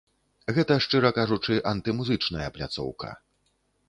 [0.57, 3.11] Гэта, шчыра кажучы, антымузычная пляцоўка.